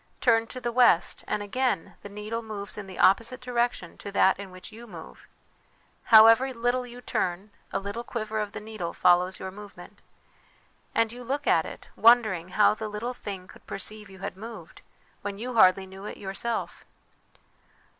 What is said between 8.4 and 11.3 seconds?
the needle follows your movement. And you